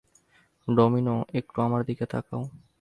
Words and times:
Domino, 0.67 1.15
একটু 1.33 1.57
আমার 1.61 1.81
দিকে 1.85 2.05
তাকাও। 2.05 2.43